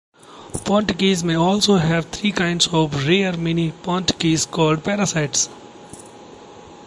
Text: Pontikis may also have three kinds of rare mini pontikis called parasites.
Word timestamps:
Pontikis 0.65 1.21
may 1.23 1.35
also 1.35 1.75
have 1.75 2.05
three 2.07 2.31
kinds 2.31 2.65
of 2.73 3.07
rare 3.07 3.37
mini 3.37 3.69
pontikis 3.83 4.49
called 4.49 4.83
parasites. 4.83 5.47